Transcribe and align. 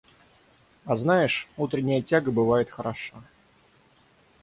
А 0.83 0.97
знаешь, 0.97 1.47
утренняя 1.57 2.01
тяга 2.01 2.31
бывает 2.31 2.71
хороша. 2.71 3.23